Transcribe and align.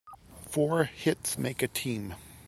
Four 0.49 0.85
hits 0.85 1.37
make 1.37 1.61
a 1.61 1.67
team. 1.67 2.15